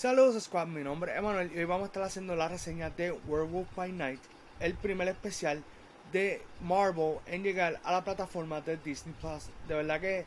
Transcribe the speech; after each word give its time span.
Saludos 0.00 0.42
Squad, 0.42 0.66
mi 0.66 0.82
nombre 0.82 1.12
es 1.12 1.18
Emanuel 1.18 1.52
y 1.54 1.58
hoy 1.58 1.66
vamos 1.66 1.82
a 1.82 1.86
estar 1.88 2.02
haciendo 2.02 2.34
la 2.34 2.48
reseña 2.48 2.88
de 2.88 3.12
Werewolf 3.12 3.68
by 3.76 3.92
Night, 3.92 4.22
el 4.58 4.72
primer 4.72 5.08
especial 5.08 5.62
de 6.10 6.40
Marvel 6.62 7.18
en 7.26 7.42
llegar 7.42 7.78
a 7.84 7.92
la 7.92 8.02
plataforma 8.02 8.62
de 8.62 8.78
Disney 8.78 9.14
Plus. 9.20 9.50
De 9.68 9.74
verdad 9.74 10.00
que 10.00 10.24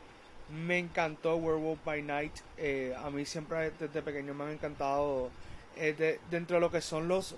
me 0.64 0.78
encantó 0.78 1.34
Werewolf 1.38 1.84
by 1.84 2.02
Night. 2.02 2.34
Eh, 2.56 2.94
a 2.96 3.10
mí 3.10 3.24
siempre 3.24 3.72
desde 3.72 4.00
pequeño 4.00 4.32
me 4.32 4.44
han 4.44 4.50
encantado 4.52 5.30
eh, 5.74 6.20
dentro 6.30 6.58
de 6.58 6.60
lo 6.60 6.70
que 6.70 6.80
son 6.80 7.08
los 7.08 7.34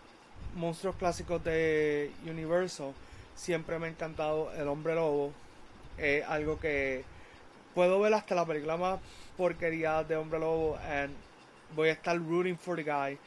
monstruos 0.57 0.97
clásicos 0.97 1.43
de 1.43 2.13
Universal. 2.29 2.93
Siempre 3.35 3.79
me 3.79 3.87
ha 3.87 3.89
encantado 3.89 4.53
el 4.53 4.69
hombre 4.69 4.95
lobo. 4.95 5.33
algo 6.29 6.61
que 6.61 7.03
puedo 7.75 7.99
ver 7.99 8.13
hasta 8.13 8.35
la 8.35 8.45
película 8.45 8.77
más 8.77 9.01
porquería 9.39 10.05
de 10.05 10.17
hombre 10.17 10.39
lobo. 10.39 10.77
And 10.77 11.26
voy 11.75 11.89
a 11.89 11.93
estar 11.93 12.19
rooting 12.19 12.57
for 12.57 12.77
the 12.77 12.85
guy. 12.85 13.19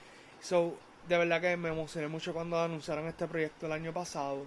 So, 0.41 0.77
de 1.07 1.17
verdad 1.17 1.41
que 1.41 1.57
me 1.57 1.69
emocioné 1.69 2.07
mucho 2.07 2.33
cuando 2.33 2.59
anunciaron 2.59 3.07
este 3.07 3.27
proyecto 3.27 3.65
el 3.65 3.71
año 3.71 3.93
pasado. 3.93 4.45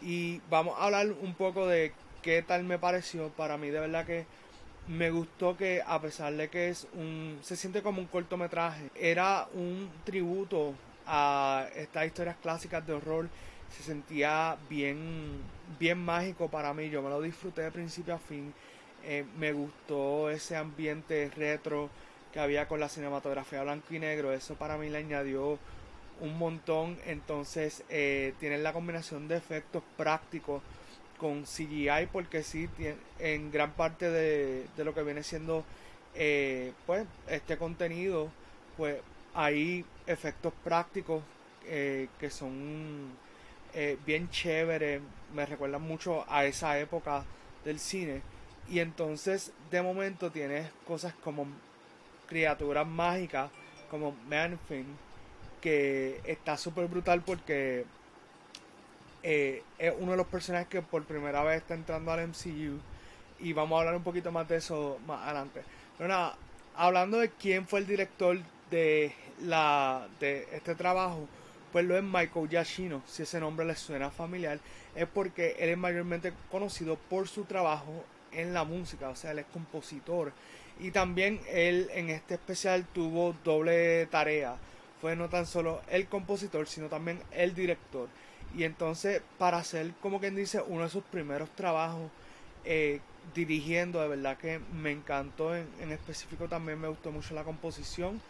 Y 0.00 0.40
vamos 0.50 0.78
a 0.78 0.84
hablar 0.84 1.08
un 1.20 1.34
poco 1.34 1.66
de 1.66 1.92
qué 2.22 2.42
tal 2.42 2.64
me 2.64 2.78
pareció. 2.78 3.28
Para 3.30 3.56
mí, 3.56 3.70
de 3.70 3.80
verdad 3.80 4.04
que 4.04 4.26
me 4.88 5.10
gustó 5.10 5.56
que, 5.56 5.82
a 5.86 6.00
pesar 6.00 6.32
de 6.34 6.48
que 6.48 6.68
es 6.68 6.86
un. 6.94 7.38
se 7.42 7.56
siente 7.56 7.82
como 7.82 8.00
un 8.00 8.06
cortometraje, 8.06 8.90
era 8.94 9.48
un 9.54 9.90
tributo 10.04 10.74
a 11.06 11.66
estas 11.74 12.06
historias 12.06 12.36
clásicas 12.42 12.86
de 12.86 12.94
horror. 12.94 13.28
Se 13.70 13.82
sentía 13.82 14.58
bien, 14.68 15.40
bien 15.78 15.98
mágico 15.98 16.48
para 16.48 16.74
mí. 16.74 16.90
Yo 16.90 17.00
me 17.02 17.08
lo 17.08 17.22
disfruté 17.22 17.62
de 17.62 17.70
principio 17.70 18.14
a 18.14 18.18
fin. 18.18 18.52
Eh, 19.04 19.24
me 19.38 19.52
gustó 19.52 20.30
ese 20.30 20.56
ambiente 20.56 21.30
retro 21.34 21.90
que 22.32 22.40
había 22.40 22.66
con 22.66 22.80
la 22.80 22.88
cinematografía 22.88 23.62
blanco 23.62 23.94
y 23.94 23.98
negro. 23.98 24.32
Eso 24.32 24.54
para 24.54 24.78
mí 24.78 24.88
le 24.88 24.98
añadió 24.98 25.58
un 26.20 26.38
montón. 26.38 26.98
Entonces 27.06 27.84
eh, 27.88 28.34
tienen 28.40 28.62
la 28.62 28.72
combinación 28.72 29.28
de 29.28 29.36
efectos 29.36 29.82
prácticos 29.96 30.62
con 31.18 31.44
CGI 31.44 32.08
porque 32.10 32.42
sí, 32.42 32.68
en 33.18 33.52
gran 33.52 33.72
parte 33.72 34.10
de, 34.10 34.66
lo 34.78 34.92
que 34.92 35.02
viene 35.02 35.22
siendo 35.22 35.64
eh, 36.14 36.72
pues 36.86 37.06
este 37.28 37.56
contenido, 37.56 38.30
pues 38.76 39.00
hay 39.34 39.84
efectos 40.06 40.52
prácticos 40.64 41.22
eh, 41.66 42.08
que 42.18 42.30
son 42.30 43.20
bien 44.04 44.28
chéveres, 44.28 45.00
me 45.34 45.46
recuerdan 45.46 45.80
mucho 45.80 46.26
a 46.28 46.44
esa 46.44 46.78
época 46.78 47.24
del 47.64 47.78
cine. 47.78 48.20
Y 48.68 48.80
entonces 48.80 49.52
de 49.70 49.80
momento 49.80 50.30
tienes 50.30 50.70
cosas 50.86 51.14
como 51.24 51.46
criaturas 52.32 52.86
mágicas 52.86 53.50
como 53.90 54.16
Manfin, 54.26 54.86
que 55.60 56.18
está 56.24 56.56
súper 56.56 56.86
brutal 56.86 57.20
porque 57.20 57.84
eh, 59.22 59.62
es 59.78 59.92
uno 59.98 60.12
de 60.12 60.16
los 60.16 60.26
personajes 60.26 60.66
que 60.68 60.80
por 60.80 61.04
primera 61.04 61.44
vez 61.44 61.58
está 61.58 61.74
entrando 61.74 62.10
al 62.10 62.28
MCU 62.28 62.80
y 63.38 63.52
vamos 63.52 63.76
a 63.76 63.80
hablar 63.80 63.96
un 63.96 64.02
poquito 64.02 64.32
más 64.32 64.48
de 64.48 64.56
eso 64.56 64.98
más 65.06 65.22
adelante. 65.24 65.62
Pero 65.98 66.08
nada, 66.08 66.36
hablando 66.74 67.18
de 67.18 67.28
quién 67.28 67.68
fue 67.68 67.80
el 67.80 67.86
director 67.86 68.38
de 68.70 69.14
la 69.42 70.08
de 70.18 70.48
este 70.52 70.74
trabajo, 70.74 71.28
pues 71.70 71.84
lo 71.84 71.98
es 71.98 72.02
Michael 72.02 72.48
Yashino, 72.48 73.02
si 73.06 73.24
ese 73.24 73.40
nombre 73.40 73.66
le 73.66 73.76
suena 73.76 74.10
familiar, 74.10 74.58
es 74.94 75.06
porque 75.06 75.54
él 75.58 75.68
es 75.68 75.78
mayormente 75.78 76.32
conocido 76.50 76.96
por 76.96 77.28
su 77.28 77.44
trabajo 77.44 78.04
en 78.32 78.54
la 78.54 78.64
música, 78.64 79.08
o 79.08 79.16
sea, 79.16 79.32
él 79.32 79.40
es 79.40 79.46
compositor 79.46 80.32
y 80.80 80.90
también 80.90 81.40
él 81.48 81.88
en 81.94 82.10
este 82.10 82.34
especial 82.34 82.84
tuvo 82.92 83.34
doble 83.44 84.06
tarea. 84.06 84.56
Fue 85.00 85.16
no 85.16 85.28
tan 85.28 85.46
solo 85.46 85.80
el 85.88 86.06
compositor, 86.06 86.66
sino 86.66 86.88
también 86.88 87.20
el 87.32 87.54
director. 87.54 88.08
Y 88.56 88.64
entonces, 88.64 89.22
para 89.38 89.58
hacer, 89.58 89.92
como 90.00 90.20
quien 90.20 90.36
dice, 90.36 90.62
uno 90.66 90.84
de 90.84 90.90
sus 90.90 91.04
primeros 91.04 91.50
trabajos 91.50 92.10
eh, 92.64 93.00
dirigiendo, 93.34 94.00
de 94.00 94.08
verdad 94.08 94.36
que 94.36 94.58
me 94.58 94.90
encantó. 94.90 95.54
En, 95.56 95.66
en, 95.80 95.92
específico 95.92 96.48
también 96.48 96.80
me 96.80 96.88
gustó 96.88 97.10
mucho 97.10 97.34
la 97.34 97.44
composición. 97.44 98.20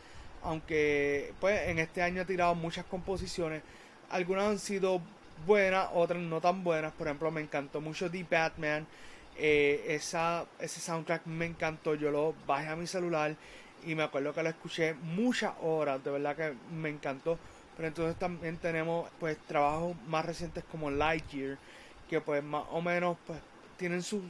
Aunque, 0.43 1.33
pues, 1.41 1.69
en 1.69 1.79
este 1.79 2.03
año 2.03 2.23
ha 2.23 2.27
tirado 2.27 2.55
muchas 2.55 2.85
composiciones. 2.87 3.63
Algunas 4.11 4.45
han 4.45 4.59
sido 4.59 5.01
buenas, 5.47 5.89
otras 5.93 6.21
no 6.21 6.41
tan 6.41 6.65
buenas. 6.65 6.93
Por 6.93 7.07
ejemplo, 7.07 7.31
me 7.31 7.41
encantó 7.41 7.81
mucho 7.81 8.11
The 8.11 8.25
Batman. 8.31 8.87
Eh, 9.37 9.85
esa, 9.89 10.47
ese 10.59 10.81
soundtrack 10.81 11.27
me 11.27 11.47
encantó, 11.47 11.95
yo 11.95 12.11
lo 12.11 12.35
bajé 12.47 12.69
a 12.69 12.77
mi 12.77 12.87
celular 12.87 13.35
y 13.85 13.95
me 13.95 14.03
acuerdo 14.03 14.35
que 14.35 14.43
lo 14.43 14.51
escuché 14.51 14.95
muchas 14.95 15.55
horas, 15.63 16.03
de 16.05 16.11
verdad 16.11 16.37
que 16.37 16.55
me 16.75 16.89
encantó. 16.89 17.39
Pero 17.77 17.89
entonces 17.89 18.19
también 18.19 18.59
tenemos 18.59 19.09
pues 19.19 19.39
trabajos 19.49 19.97
más 20.07 20.25
recientes 20.27 20.63
como 20.71 20.91
Lightyear, 20.91 21.57
que 22.09 22.21
pues 22.21 22.45
más 22.45 22.65
o 22.71 22.83
menos 22.83 23.17
pues 23.27 23.39
tienen 23.79 24.03
sus 24.03 24.23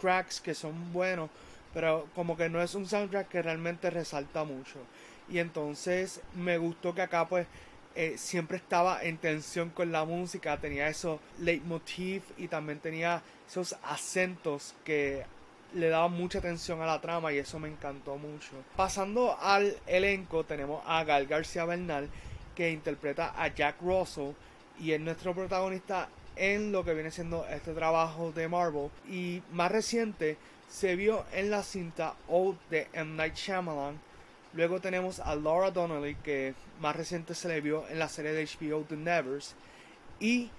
tracks 0.00 0.40
que 0.40 0.54
son 0.54 0.92
buenos, 0.92 1.30
pero 1.72 2.08
como 2.14 2.36
que 2.36 2.48
no 2.48 2.60
es 2.60 2.74
un 2.74 2.86
soundtrack 2.86 3.28
que 3.28 3.42
realmente 3.42 3.88
resalta 3.90 4.44
mucho. 4.44 4.78
Y 5.28 5.38
entonces 5.38 6.20
me 6.34 6.58
gustó 6.58 6.94
que 6.94 7.02
acá 7.02 7.28
pues 7.28 7.46
eh, 7.94 8.14
siempre 8.16 8.56
estaba 8.56 9.02
en 9.02 9.18
tensión 9.18 9.70
con 9.70 9.92
la 9.92 10.04
música, 10.04 10.56
tenía 10.58 10.88
esos 10.88 11.20
leitmotiv 11.38 12.22
y 12.36 12.48
también 12.48 12.78
tenía 12.78 13.22
esos 13.48 13.76
acentos 13.82 14.74
que 14.84 15.24
le 15.74 15.88
daban 15.88 16.12
mucha 16.12 16.38
atención 16.38 16.82
a 16.82 16.86
la 16.86 17.00
trama 17.00 17.32
y 17.32 17.38
eso 17.38 17.58
me 17.58 17.68
encantó 17.68 18.16
mucho. 18.16 18.52
Pasando 18.76 19.38
al 19.40 19.76
elenco 19.86 20.44
tenemos 20.44 20.82
a 20.86 21.04
Gal 21.04 21.26
García 21.26 21.64
Bernal 21.64 22.08
que 22.54 22.70
interpreta 22.70 23.34
a 23.36 23.48
Jack 23.48 23.80
Russell 23.80 24.32
y 24.78 24.92
es 24.92 25.00
nuestro 25.00 25.34
protagonista 25.34 26.08
en 26.36 26.72
lo 26.72 26.84
que 26.84 26.94
viene 26.94 27.10
siendo 27.10 27.46
este 27.46 27.72
trabajo 27.72 28.32
de 28.32 28.48
Marvel 28.48 28.90
y 29.08 29.42
más 29.52 29.70
reciente 29.70 30.36
se 30.68 30.96
vio 30.96 31.24
en 31.32 31.50
la 31.50 31.62
cinta 31.62 32.14
Old 32.28 32.58
de 32.70 32.88
M. 32.94 33.14
Night 33.16 33.34
Shyamalan 33.34 34.00
Luego 34.54 34.80
tenemos 34.80 35.18
a 35.20 35.34
Laura 35.34 35.70
Donnelly, 35.70 36.16
que 36.16 36.54
más 36.80 36.94
reciente 36.94 37.34
se 37.34 37.48
le 37.48 37.60
vio 37.60 37.88
en 37.88 37.98
la 37.98 38.08
serie 38.08 38.32
de 38.32 38.44
HBO 38.44 38.84
The 38.84 38.96
Nevers. 38.96 39.54
Y 40.20 40.50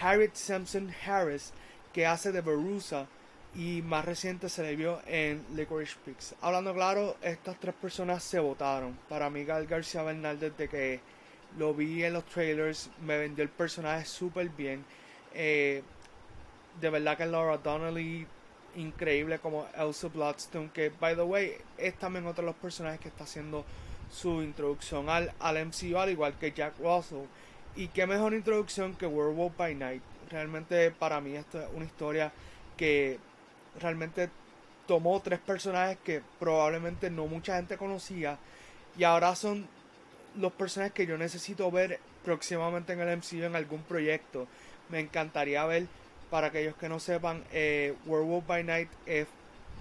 Harriet 0.00 0.34
Sampson 0.34 0.92
Harris, 1.06 1.52
que 1.92 2.06
hace 2.06 2.32
de 2.32 2.40
Verusa 2.40 3.06
y 3.54 3.82
más 3.82 4.04
reciente 4.04 4.48
se 4.48 4.62
le 4.62 4.76
vio 4.76 5.00
en 5.06 5.44
Licorice 5.54 5.96
Pigs. 6.04 6.34
Hablando 6.40 6.72
claro, 6.72 7.16
estas 7.20 7.60
tres 7.60 7.74
personas 7.74 8.24
se 8.24 8.38
votaron. 8.38 8.98
Para 9.08 9.28
mí, 9.28 9.44
Gal 9.44 9.66
García 9.66 10.02
Bernal, 10.02 10.40
desde 10.40 10.68
que 10.68 11.00
lo 11.58 11.74
vi 11.74 12.02
en 12.04 12.14
los 12.14 12.24
trailers, 12.24 12.90
me 13.02 13.18
vendió 13.18 13.44
el 13.44 13.50
personaje 13.50 14.06
súper 14.06 14.48
bien. 14.48 14.84
Eh, 15.34 15.82
de 16.80 16.90
verdad 16.90 17.18
que 17.18 17.26
Laura 17.26 17.58
Donnelly 17.58 18.26
increíble 18.76 19.38
como 19.38 19.66
Elsa 19.76 20.08
Bloodstone, 20.08 20.70
que 20.72 20.90
by 20.90 21.14
the 21.14 21.22
way 21.22 21.56
es 21.78 21.94
también 21.98 22.26
otro 22.26 22.42
de 22.42 22.46
los 22.46 22.56
personajes 22.56 23.00
que 23.00 23.08
está 23.08 23.24
haciendo 23.24 23.64
su 24.10 24.42
introducción 24.42 25.08
al, 25.08 25.32
al 25.40 25.66
MCU, 25.66 25.96
al 25.98 26.10
igual 26.10 26.34
que 26.38 26.52
Jack 26.52 26.74
Russell. 26.78 27.26
Y 27.76 27.88
qué 27.88 28.06
mejor 28.06 28.34
introducción 28.34 28.94
que 28.94 29.06
Werewolf 29.06 29.56
by 29.56 29.74
Night. 29.74 30.02
Realmente 30.30 30.90
para 30.90 31.20
mí 31.20 31.34
esto 31.34 31.60
es 31.60 31.68
una 31.74 31.84
historia 31.84 32.32
que 32.76 33.18
realmente 33.80 34.28
tomó 34.86 35.20
tres 35.20 35.38
personajes 35.38 35.98
que 36.04 36.22
probablemente 36.38 37.10
no 37.10 37.26
mucha 37.26 37.56
gente 37.56 37.76
conocía 37.76 38.38
y 38.96 39.04
ahora 39.04 39.34
son 39.34 39.66
los 40.36 40.52
personajes 40.52 40.92
que 40.92 41.06
yo 41.06 41.16
necesito 41.16 41.70
ver 41.70 41.98
próximamente 42.24 42.92
en 42.92 43.00
el 43.00 43.16
MCU 43.16 43.44
en 43.44 43.56
algún 43.56 43.82
proyecto. 43.82 44.46
Me 44.88 45.00
encantaría 45.00 45.64
ver 45.64 45.86
para 46.32 46.46
aquellos 46.46 46.74
que 46.76 46.88
no 46.88 46.98
sepan, 46.98 47.44
eh, 47.52 47.94
Werewolf 48.06 48.46
by 48.46 48.64
Night 48.64 48.88
es 49.04 49.26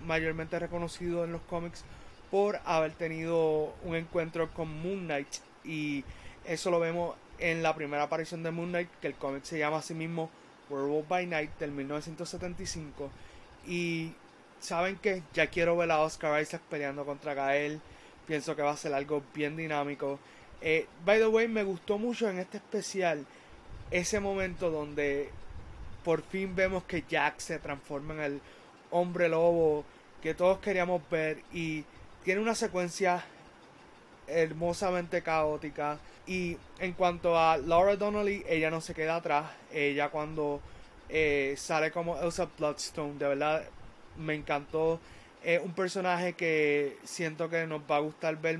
mayormente 0.05 0.59
reconocido 0.59 1.23
en 1.23 1.31
los 1.31 1.39
cómics 1.43 1.85
por 2.29 2.59
haber 2.65 2.91
tenido 2.91 3.73
un 3.85 3.95
encuentro 3.95 4.53
con 4.53 4.67
Moon 4.81 5.05
Knight. 5.05 5.29
Y 5.63 6.03
eso 6.43 6.69
lo 6.69 6.81
vemos 6.81 7.15
en 7.39 7.63
la 7.63 7.73
primera 7.73 8.03
aparición 8.03 8.43
de 8.43 8.51
Moon 8.51 8.67
Knight, 8.67 8.89
que 8.99 9.07
el 9.07 9.15
cómic 9.15 9.45
se 9.45 9.59
llama 9.59 9.77
así 9.77 9.93
mismo 9.93 10.29
Werewolf 10.69 11.07
by 11.07 11.25
Night 11.25 11.51
del 11.57 11.71
1975 11.71 13.09
y 13.65 14.11
saben 14.59 14.97
que 14.97 15.23
ya 15.33 15.47
quiero 15.47 15.77
ver 15.77 15.89
a 15.89 16.01
Oscar 16.01 16.41
Isaac 16.41 16.63
peleando 16.69 17.05
contra 17.05 17.33
Gael, 17.33 17.79
pienso 18.27 18.57
que 18.57 18.61
va 18.61 18.71
a 18.71 18.77
ser 18.77 18.93
algo 18.93 19.23
bien 19.33 19.55
dinámico. 19.55 20.19
Eh, 20.61 20.85
by 21.05 21.17
the 21.17 21.27
way, 21.27 21.47
me 21.47 21.63
gustó 21.63 21.97
mucho 21.97 22.29
en 22.29 22.39
este 22.39 22.57
especial 22.57 23.25
ese 23.89 24.19
momento 24.19 24.69
donde 24.69 25.29
por 26.03 26.21
fin 26.21 26.55
vemos 26.55 26.83
que 26.83 27.03
Jack 27.07 27.39
se 27.39 27.59
transforma 27.59 28.13
en 28.15 28.19
el 28.21 28.41
hombre 28.89 29.29
lobo 29.29 29.83
que 30.21 30.33
todos 30.33 30.59
queríamos 30.59 31.01
ver 31.09 31.39
y 31.53 31.83
tiene 32.23 32.41
una 32.41 32.55
secuencia 32.55 33.23
hermosamente 34.27 35.21
caótica 35.21 35.97
y 36.27 36.57
en 36.79 36.93
cuanto 36.93 37.37
a 37.37 37.57
Laura 37.57 37.95
Donnelly 37.95 38.43
ella 38.47 38.69
no 38.69 38.81
se 38.81 38.93
queda 38.93 39.17
atrás 39.17 39.45
ella 39.71 40.09
cuando 40.09 40.61
eh, 41.09 41.55
sale 41.57 41.91
como 41.91 42.19
Elsa 42.19 42.47
Bloodstone 42.57 43.17
de 43.17 43.27
verdad 43.27 43.63
me 44.17 44.35
encantó 44.35 44.99
es 45.43 45.59
un 45.61 45.73
personaje 45.73 46.33
que 46.33 46.97
siento 47.03 47.49
que 47.49 47.65
nos 47.65 47.81
va 47.89 47.97
a 47.97 47.99
gustar 47.99 48.39
ver 48.39 48.59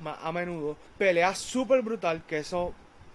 más 0.00 0.18
a 0.22 0.30
menudo. 0.32 0.76
Pelea 0.98 1.34
súper 1.34 1.82
brutal, 1.82 2.22
que 2.26 2.38
eso 2.38 2.74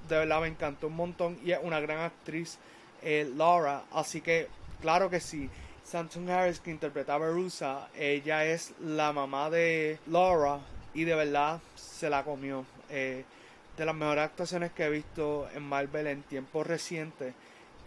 de 0.09 0.17
verdad 0.17 0.41
me 0.41 0.47
encantó 0.47 0.87
un 0.87 0.95
montón. 0.95 1.39
Y 1.43 1.51
es 1.51 1.59
una 1.61 1.79
gran 1.79 1.99
actriz, 1.99 2.57
eh, 3.01 3.29
Laura. 3.35 3.83
Así 3.91 4.21
que, 4.21 4.47
claro 4.81 5.09
que 5.09 5.19
sí. 5.19 5.49
Samson 5.83 6.29
Harris, 6.29 6.59
que 6.59 6.71
interpreta 6.71 7.15
a 7.15 7.17
Verusa, 7.17 7.87
ella 7.95 8.45
es 8.45 8.73
la 8.81 9.13
mamá 9.13 9.49
de 9.49 9.99
Laura. 10.07 10.59
Y 10.93 11.03
de 11.03 11.15
verdad 11.15 11.61
se 11.75 12.09
la 12.09 12.23
comió. 12.23 12.65
Eh, 12.89 13.23
de 13.77 13.85
las 13.85 13.95
mejores 13.95 14.23
actuaciones 14.23 14.71
que 14.71 14.85
he 14.85 14.89
visto 14.89 15.47
en 15.53 15.63
Marvel 15.63 16.07
en 16.07 16.23
tiempos 16.23 16.65
recientes. 16.65 17.33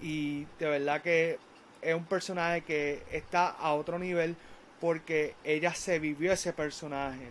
Y 0.01 0.47
de 0.59 0.67
verdad 0.67 1.03
que 1.03 1.39
es 1.83 1.95
un 1.95 2.05
personaje 2.05 2.63
que 2.63 3.03
está 3.11 3.49
a 3.49 3.75
otro 3.75 3.99
nivel 3.99 4.37
porque 4.81 5.35
ella 5.45 5.75
se 5.75 5.99
vivió 5.99 6.33
ese 6.33 6.53
personaje. 6.53 7.29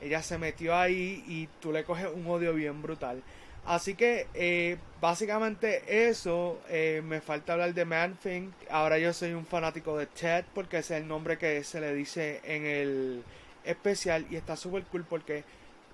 Ella 0.00 0.22
se 0.22 0.38
metió 0.38 0.76
ahí 0.76 1.24
y 1.26 1.48
tú 1.60 1.72
le 1.72 1.84
coges 1.84 2.08
un 2.12 2.26
odio 2.26 2.52
bien 2.52 2.82
brutal. 2.82 3.22
Así 3.66 3.94
que 3.94 4.26
eh, 4.34 4.78
básicamente 5.00 6.08
eso, 6.08 6.60
eh, 6.68 7.02
me 7.04 7.20
falta 7.20 7.52
hablar 7.52 7.74
de 7.74 7.84
Man 7.84 8.18
Thing. 8.22 8.50
Ahora 8.70 8.98
yo 8.98 9.12
soy 9.12 9.32
un 9.32 9.46
fanático 9.46 9.96
de 9.96 10.06
Ted 10.06 10.44
porque 10.54 10.78
ese 10.78 10.96
es 10.96 11.02
el 11.02 11.08
nombre 11.08 11.38
que 11.38 11.62
se 11.62 11.80
le 11.80 11.94
dice 11.94 12.40
en 12.44 12.64
el 12.64 13.24
especial 13.64 14.26
y 14.30 14.36
está 14.36 14.56
súper 14.56 14.84
cool 14.84 15.04
porque 15.04 15.44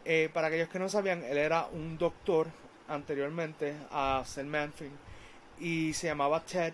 eh, 0.04 0.30
para 0.32 0.46
aquellos 0.46 0.68
que 0.68 0.78
no 0.78 0.88
sabían, 0.88 1.24
él 1.24 1.36
era 1.36 1.66
un 1.66 1.98
doctor 1.98 2.46
anteriormente 2.88 3.74
a 3.90 4.22
ser 4.24 4.46
Man 4.46 4.72
Thing 4.72 4.92
y 5.58 5.92
se 5.94 6.06
llamaba 6.06 6.44
Ted 6.44 6.72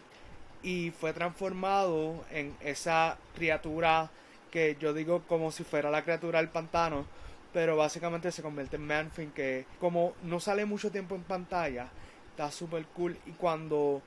y 0.63 0.91
fue 0.91 1.13
transformado 1.13 2.25
en 2.31 2.55
esa 2.61 3.17
criatura 3.35 4.11
que 4.51 4.77
yo 4.79 4.93
digo 4.93 5.23
como 5.27 5.51
si 5.51 5.65
fuera 5.65 5.91
la 5.91 6.03
criatura 6.03 6.39
del 6.39 6.51
pantano, 6.51 7.07
pero 7.53 7.77
básicamente 7.77 8.33
se 8.33 8.43
convierte 8.43 8.77
en 8.77 8.87
Manfin 8.87 9.31
que 9.33 9.67
como 9.79 10.15
no 10.23 10.41
sale 10.41 10.65
mucho 10.65 10.91
tiempo 10.91 11.15
en 11.15 11.23
pantalla, 11.23 11.89
está 12.31 12.51
súper 12.51 12.85
cool 12.87 13.17
y 13.27 13.33
cuando 13.33 14.03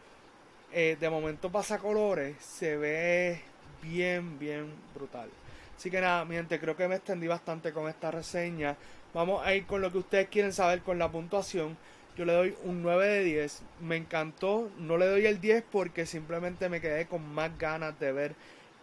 eh, 0.72 0.98
de 1.00 1.10
momento 1.10 1.52
pasa 1.52 1.78
colores 1.78 2.36
se 2.40 2.76
ve 2.78 3.42
bien, 3.82 4.40
bien 4.40 4.74
brutal. 4.94 5.30
Así 5.78 5.92
que 5.92 6.02
nada, 6.02 6.26
mi 6.26 6.36
gente, 6.36 6.60
creo 6.60 6.76
que 6.76 6.88
me 6.88 6.96
extendí 6.96 7.28
bastante 7.28 7.74
con 7.74 7.88
esta 7.90 8.12
reseña. 8.12 8.78
Vamos 9.14 9.46
a 9.46 9.54
ir 9.54 9.66
con 9.66 9.82
lo 9.82 9.92
que 9.92 10.00
ustedes 10.00 10.30
quieren 10.30 10.54
saber 10.54 10.82
con 10.82 10.98
la 10.98 11.12
puntuación. 11.12 11.78
Yo 12.18 12.24
le 12.24 12.34
doy 12.34 12.56
un 12.64 12.82
9 12.82 13.08
de 13.08 13.24
10. 13.24 13.62
Me 13.82 13.98
encantó. 13.98 14.70
No 14.78 14.98
le 14.98 15.06
doy 15.06 15.26
el 15.26 15.42
10 15.42 15.64
porque 15.72 16.06
simplemente 16.06 16.70
me 16.70 16.80
quedé 16.80 17.08
con 17.08 17.28
más 17.34 17.58
ganas 17.58 18.00
de 18.00 18.14
ver 18.14 18.36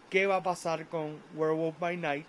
qué 0.09 0.27
va 0.27 0.37
a 0.37 0.43
pasar 0.43 0.87
con 0.87 1.19
Werewolf 1.35 1.79
by 1.79 1.97
Night. 1.97 2.27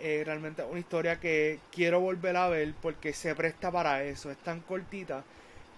Eh, 0.00 0.22
realmente 0.24 0.62
es 0.62 0.68
una 0.70 0.78
historia 0.78 1.18
que 1.18 1.58
quiero 1.72 2.00
volver 2.00 2.36
a 2.36 2.48
ver 2.48 2.74
porque 2.80 3.12
se 3.12 3.34
presta 3.34 3.70
para 3.70 4.04
eso. 4.04 4.30
Es 4.30 4.38
tan 4.38 4.60
cortita 4.60 5.24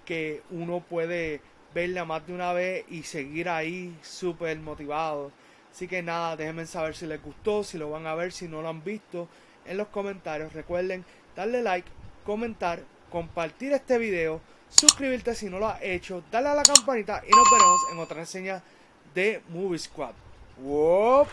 que 0.05 0.43
uno 0.51 0.81
puede 0.81 1.41
verla 1.75 2.05
más 2.05 2.27
de 2.27 2.35
una 2.35 2.53
vez 2.53 2.85
y 2.89 3.03
seguir 3.03 3.49
ahí 3.49 3.97
súper 4.03 4.59
motivado. 4.59 5.33
Así 5.73 5.87
que 5.87 6.03
nada, 6.03 6.37
déjenme 6.37 6.67
saber 6.67 6.95
si 6.97 7.07
les 7.07 7.23
gustó, 7.23 7.63
si 7.63 7.79
lo 7.79 7.91
van 7.91 8.07
a 8.07 8.15
ver, 8.15 8.33
si 8.33 8.49
no 8.49 8.61
lo 8.61 8.69
han 8.69 8.83
visto 8.83 9.29
en 9.65 9.77
los 9.77 9.89
comentarios. 9.89 10.53
Recuerden 10.53 11.05
darle 11.37 11.63
like, 11.63 11.89
comentar, 12.25 12.81
compartir 13.11 13.73
este 13.73 13.99
video, 13.99 14.41
suscribirte 14.69 15.35
si 15.35 15.49
no 15.49 15.59
lo 15.59 15.69
has 15.69 15.83
hecho, 15.83 16.23
darle 16.31 16.49
a 16.51 16.55
la 16.55 16.65
campanita 16.65 17.23
y 17.27 17.31
nos 17.31 17.51
veremos 17.51 17.81
en 17.93 17.99
otra 17.99 18.17
reseña 18.17 18.63
de 19.15 19.43
Movie 19.49 19.79
Squad. 19.79 20.15
Whoop! 20.59 21.29